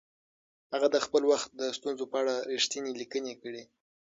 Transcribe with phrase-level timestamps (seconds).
[0.73, 3.63] هغه د خپل وخت د ستونزو په اړه رښتیني لیکنې کړي.